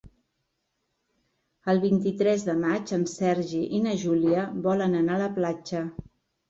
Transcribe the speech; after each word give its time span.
El 1.73 1.83
vint-i-tres 1.83 2.47
de 2.49 2.57
maig 2.63 2.95
en 2.99 3.07
Sergi 3.15 3.63
i 3.81 3.83
na 3.87 3.97
Júlia 4.07 4.51
volen 4.69 5.03
anar 5.03 5.21
a 5.21 5.27
la 5.29 5.35
platja. 5.41 5.89